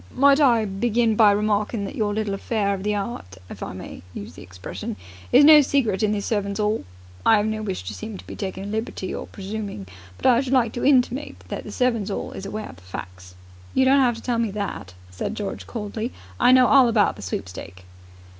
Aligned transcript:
"Might 0.15 0.39
I 0.39 0.65
begin 0.65 1.15
by 1.15 1.29
remarking 1.31 1.85
that 1.85 1.93
your 1.95 2.11
little 2.11 2.33
affair 2.33 2.73
of 2.73 2.81
the 2.81 2.95
'eart, 2.95 3.37
if 3.51 3.61
I 3.61 3.71
may 3.73 4.01
use 4.15 4.33
the 4.33 4.41
expression, 4.41 4.95
is 5.31 5.45
no 5.45 5.61
secret 5.61 6.01
in 6.01 6.11
the 6.11 6.21
Servants' 6.21 6.59
'All? 6.59 6.83
I 7.23 7.37
'ave 7.37 7.47
no 7.49 7.61
wish 7.61 7.83
to 7.83 7.93
seem 7.93 8.17
to 8.17 8.25
be 8.25 8.35
taking 8.35 8.63
a 8.63 8.65
liberty 8.65 9.13
or 9.13 9.27
presuming, 9.27 9.85
but 10.17 10.25
I 10.25 10.41
should 10.41 10.53
like 10.53 10.73
to 10.73 10.83
intimate 10.83 11.41
that 11.49 11.65
the 11.65 11.71
Servants' 11.71 12.09
'All 12.09 12.31
is 12.31 12.47
aware 12.47 12.67
of 12.69 12.77
the 12.77 12.81
facts." 12.81 13.35
"You 13.75 13.85
don't 13.85 13.99
have 13.99 14.15
to 14.15 14.23
tell 14.23 14.39
me 14.39 14.49
that," 14.49 14.95
said 15.11 15.35
George 15.35 15.67
coldly. 15.67 16.11
"I 16.39 16.51
know 16.51 16.65
all 16.65 16.87
about 16.87 17.15
the 17.15 17.21
sweepstake." 17.21 17.85